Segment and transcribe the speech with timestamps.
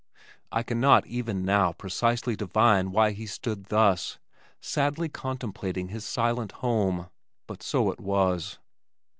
[0.51, 4.17] I cannot, even now, precisely divine why he stood thus,
[4.59, 7.11] sadly contemplating his silent home,
[7.45, 8.57] but so it was.